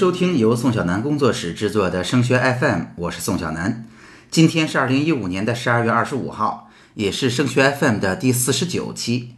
[0.00, 3.84] 收听由宋小南工作室制作的升学 FM，我是宋小南。
[4.30, 9.34] 今天是二零一五年的十二月二十五号，也是升学 FM 的第四十九期。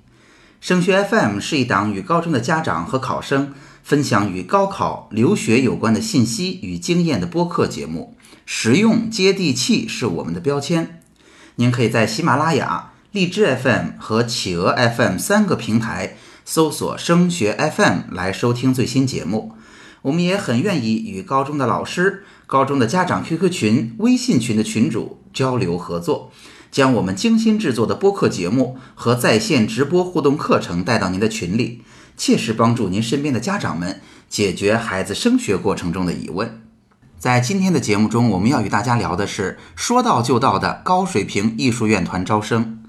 [0.60, 3.52] 升学 FM 是一档与高中的家长和考生
[3.82, 8.16] 分享与高考、留学有关的信息与经验的播客节目，
[8.46, 11.00] 实用接地气是我们的标签。
[11.56, 19.56] 您可以在喜马拉雅、荔枝 FM 和企鹅 FM 三个平台搜索“升学 FM” 来收听最新节目。
[20.02, 26.32] 我们也很愿意与高中的老师、高中的家长 QQ 群、微信群的群主交流合作，
[26.70, 31.82] 将我们精心制作的播客节目和在线直播互动课程带到您的群里，
[32.16, 36.60] 切实帮助您身边的家长们解决孩子升学过程中的疑问。
[37.16, 42.81] 在今天的节目中，我们要与大家聊的是说到就到的高水平艺术院团招生。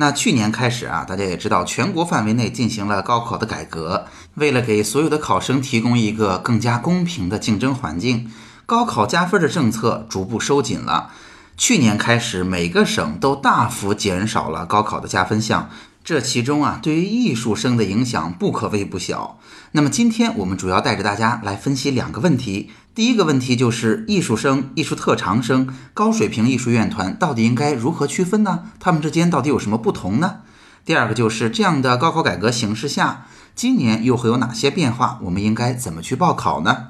[0.00, 4.06] 那去年开始啊，大家也知道，全国范围内进行了高考的改革。
[4.32, 8.32] 为了给所有的考生提供一个更加公平的竞争环境，
[8.64, 11.10] 高考加分的政策逐步收紧了。
[11.58, 15.68] 去年开始，每个省都大幅减少了高考的加分项。
[16.10, 19.38] 这其中啊，对于艺术生的影响不可谓不小。
[19.70, 22.72] 那么今天我们主要带着大家来分析两个问题。
[22.96, 28.64] 第一个问题就是艺术生、艺术特长生、高水平艺术院团到底应该如何区分呢？
[28.80, 30.38] 他们之间到底有什么不同呢？
[30.84, 35.20] 第二个就是这样的高考改革形势下，今年又会有哪些变化？
[35.22, 36.86] 我们应该怎么去报考呢？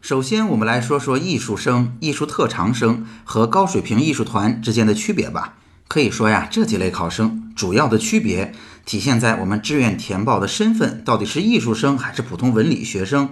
[0.00, 5.58] 首先，我们来说说艺术生、艺术特长生和高水平艺术团之间的区别吧。
[5.94, 8.52] 可以说呀，这几类考生主要的区别
[8.84, 13.28] 体现在我们志愿填报的身份到底是艺术生还是普通文理学生。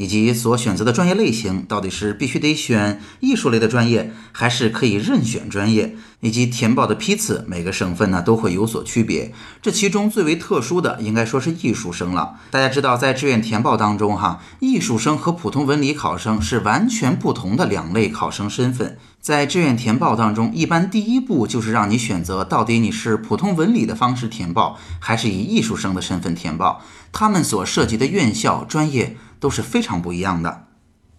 [0.00, 5.94] 以及所选择的专业类型到底是必须得选艺术类的专业，还是可以任选专业？
[6.20, 9.32] 以及填报的批次，每个省份呢都会有所区别。
[9.60, 12.36] 这其中最为特殊的，应该说是艺术生了。
[12.50, 18.96] 大家知道，在志愿填报当中，哈，艺术生和普通文理考生是完全不同的两类考生身份。
[19.20, 26.82] 在志愿填报当中，一般第一步就是让你选择到底你是普通文理的方式填报，还是以艺术生的身份填报。
[27.12, 29.16] 他们所涉及的院校专业。
[29.40, 30.66] 都是非常不一样的。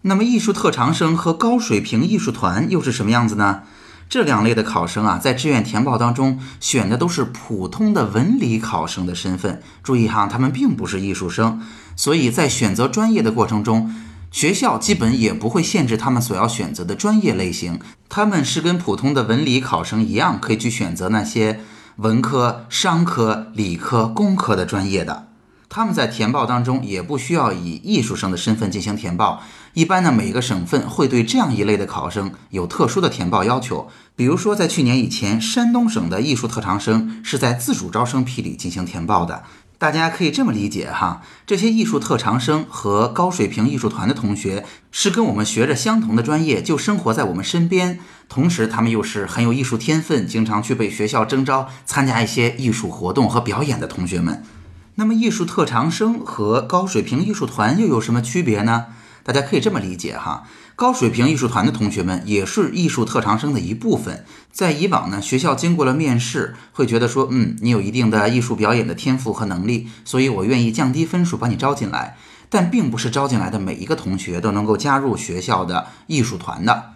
[0.03, 3.63] 那么，艺术特长生和高水平艺术团又是什么样子呢？
[4.09, 9.61] 这两类的考生啊，在志愿填报当中选的都是普通的文理考生的身份。
[9.83, 11.61] 注意哈，他们并不是艺术生，
[11.95, 13.93] 所以在选择专业的过程中，
[14.29, 17.79] 学校基本也不会限制他们所要选择的专业类型。
[18.09, 21.61] 他们是跟普通的文理考生一样，可以去选择那些
[21.97, 25.27] 文科、商科、理科、工科的专业的。
[25.73, 29.41] 他们在填报当中也不需要以艺术生的身份进行填报。
[29.73, 33.87] 一般呢，每个省份会对这样一类的考生有特殊的填报要求。
[34.17, 39.43] 比如说，在去年以前，山东省的艺术特长生是在自主招生批里进行填报的。
[39.77, 54.43] 大家可以这么理解哈，这些艺术特长生和高水平艺术团的同学是跟我们学着相同的专业，就生活在我们身边，同时他们又是很有艺术天分，经常去被学校征招参加一些艺术活动和表演的同学们。
[54.95, 58.87] 那么，艺术特长生和高水平艺术团又有什么区别呢？
[59.23, 60.43] 大家可以这么理解哈，
[60.75, 64.25] 高水平艺术团的同学们也是艺术特长生的一部分。
[64.51, 72.17] 在以往呢，学校经过了面试，会觉得说，嗯，你有一定的艺术表演的天赋和能力，所以我愿意降低分数把你招进来。
[72.49, 76.90] 但并不是招进来的每一个同学都能够加入学校的艺术团的。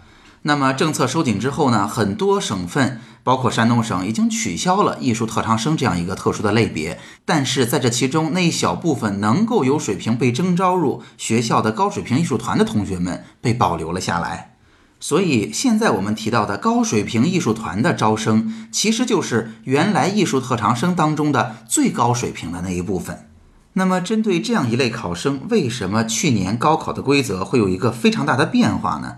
[0.46, 7.00] 那么政策收紧之后呢，很多省份，包括山东省，已经取消了艺术特长生这样一个特殊的类别。
[7.24, 14.54] 但是在这其中，那一小部分能够有水平被征招入学校的高水平艺术团的同学们被保留了下来。
[15.00, 23.28] 所以现在我们提到的高水平艺术团的招生，其实就是原来艺术特长生当中的最高水平的那一部分。
[23.72, 29.16] 那么针对这样一类考生，为什么去年高考的规则会有一个非常大的变化呢？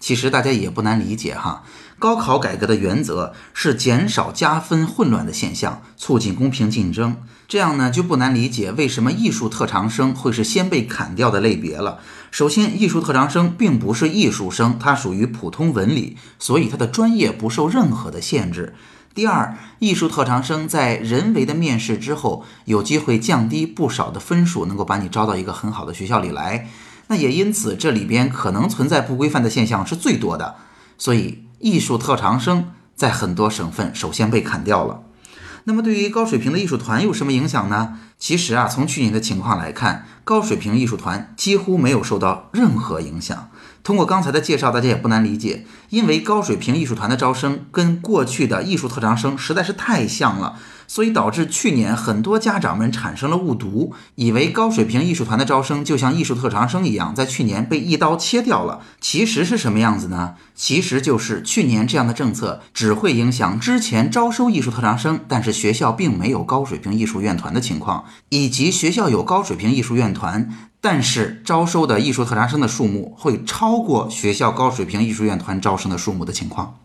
[0.00, 1.62] 其实大家也不难理解哈，
[1.98, 7.16] 高考改革的原则是减少加分混乱的现象，促进公平竞争。
[7.46, 11.98] 这样呢，就不难理解为什么艺术特长生会是先被砍掉的类别了。
[12.30, 18.74] 首先，艺术特长生并不是艺术生，它属于普通文理，所以它的专业不受任何的限制。
[19.12, 26.68] 第二，艺术特长生在人为的面试之后，有机会降低不少的分数，能够把你招到一个很好的学校里来。
[27.10, 30.54] 那也因此，这里边可能存在不规范的现象是最多的，
[30.96, 35.02] 所以艺术特长生在很多省份首先被砍掉了。
[35.64, 37.98] 那么对于高水平的艺术团有什么影响呢？
[38.16, 43.50] 其实啊，从去年的情况来看，高水平艺术团几乎没有受到任何影响。
[43.82, 50.56] 通过刚才的介绍，大家也不难理解，因为高水平艺术团的招生跟过去的艺术特长生实在是太像了。
[50.90, 58.80] 所以导致去年很多家长们产生了误读，以为高水平艺术团的招生就像艺术特长生一样，在去年被一刀切掉了。
[59.00, 60.34] 其实是什么样子呢？
[60.56, 70.50] 其实就是去年这样的政策只会影响之前招收艺术特长生，但是学校并没有高水平艺术院团的情况，以及学校有高水平艺术院团。
[70.82, 76.79] 但是招收的艺术特长生的数目会超过学校高水平艺术院团招生的数目的情况，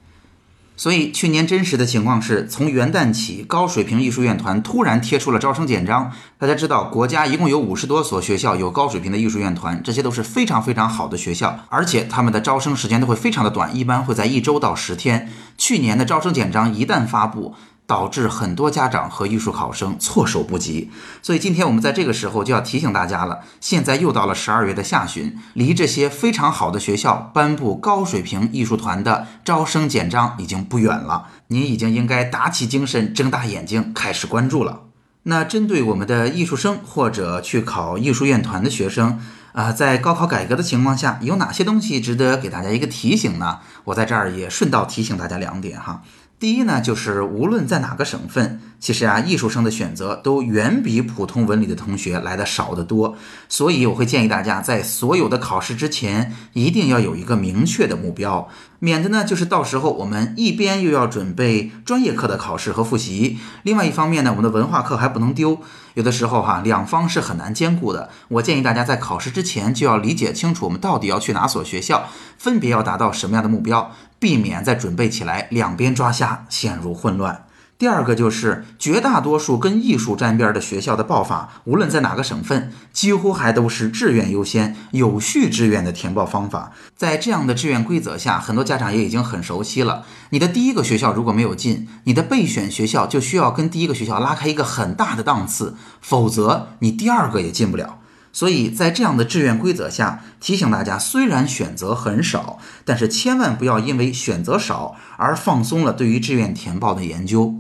[0.77, 6.11] 所以去年真实的情况是从元旦起，高水平艺术院团突然贴出了招生简章。
[6.37, 15.29] 大家知道，国家一共有五十多所学校有高水平的艺术院团，这些都是非常非常好的学校，而且他们的招生时间都会非常的短，一般会在一周到十天。
[15.57, 17.55] 去年的招生简章一旦发布，
[17.87, 20.89] 导致很多家长和艺术考生措手不及，
[21.21, 23.41] 所以今天我们在这个时候就要提醒大家了。
[23.61, 34.81] 现在又到了十二月的下旬，离这些非常好的学校颁布高水平艺术团的招生简章已经不远了，您已经应该打起精神，睁大眼睛开始关注了。
[35.27, 39.19] 那针对我们的艺术生或者去考艺术院团的学生
[39.53, 43.59] 啊，在高考改革的情况下，有哪些东西值得给大家一个提醒呢？
[43.85, 46.03] 我在这儿也顺道提醒大家两点哈。
[46.37, 53.15] 第一呢，就是无论在哪个省份，其实啊，艺术生的选择都远比普通文理的同学来的少得多。
[53.47, 58.49] 所以我会建议大家在所有的考试之前，一定要有一个明确的目标，
[58.79, 65.59] 免得呢，就是到时候我们一边又要准备专业课的考试和复习，另外一方面呢，我们的文化课还不能丢。
[65.93, 68.09] 有的时候哈，两方是很难兼顾的。
[68.27, 73.93] 我建议大家在考试之前就要理解清楚，我们到底要去哪所学校，分别要达到什么样的目标。
[74.25, 77.45] 避免在准备起来两边抓瞎，陷入混乱。
[77.77, 86.71] 第二个就是绝大多数跟艺术沾边的学校的报法，无论在哪个省份，几乎还都是志愿优先、有序志愿的填报方法。
[86.97, 90.03] 在这样的志愿规则下，很多家长也已经很熟悉了。
[90.31, 97.99] 你的第一个学校如果没有进，你的备选学校就需要跟第一个学校拉开一个很大的档次，否则你第二个也进不了。
[98.35, 107.55] 所以在这样的志愿规则下，提醒大家，虽然选择很少，但是千万不要因为选择少而放松了对于志愿填报的研究。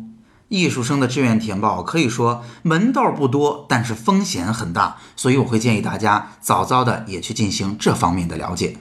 [0.49, 8.75] 艺术生的志愿填报可以说门道不多，但是风险很大，所以我会建议大家早早的也去进行这方面的了解。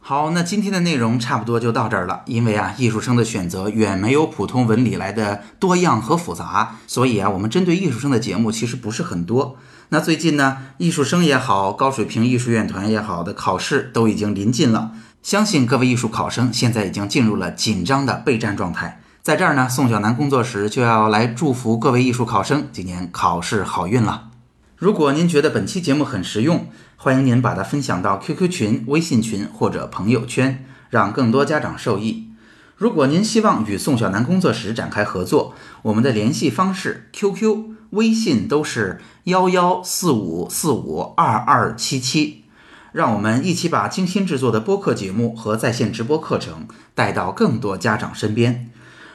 [0.00, 2.22] 好，那今天的内容差不多就到这儿了。
[2.26, 9.56] 因为啊，艺术生的选择远没有普通文理来的多样和复杂，所以啊，我们针对艺术生的节目其实不是很多。
[9.90, 14.92] 那最近呢，艺术生也好，高水平艺术院团也好的考试都已经临近了，
[15.22, 19.00] 相信各位艺术考生现在已经进入了紧张的备战状态。
[19.22, 24.28] 在这儿呢，宋小南工作室就要来祝福各位艺术考生今年考试好运了。
[24.76, 32.28] 如果您觉得本期节目很实用，欢迎您把它分享到 QQ 群、微信群或者朋友圈，让更多家长受益。
[32.76, 37.77] 如果您希望与宋小南工作室展开合作，我们的联系方式 QQ。
[37.90, 42.44] 微信都是幺幺四五四五二二七七，
[42.92, 48.70] 让我们一起把精心制作的播客节目和在线直播课程带到更多家长身边。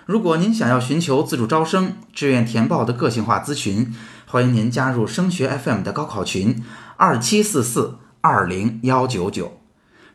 [0.05, 3.93] 如果您想要寻求自主招生、志愿填报的个性化咨询，
[4.25, 6.61] 欢迎您加入升学 FM 的高考群
[6.97, 9.59] 二七四四二零幺九九。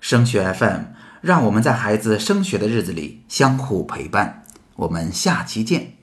[0.00, 0.81] 升学 FM，
[1.20, 4.44] 让我们在孩子升学的日子里相互陪伴。
[4.76, 5.98] 我们下期见。